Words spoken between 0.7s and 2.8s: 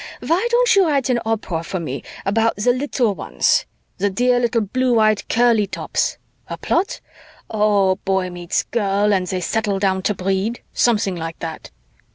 you write an opera for me about the